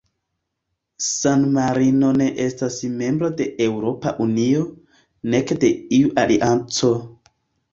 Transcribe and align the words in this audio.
San-Marino 1.07 2.09
ne 2.21 2.29
estas 2.47 2.77
membro 3.03 3.31
de 3.41 3.47
Eŭropa 3.67 4.15
Unio, 4.27 4.65
nek 5.35 5.55
de 5.65 5.71
iu 5.99 6.11
alianco. 6.25 6.91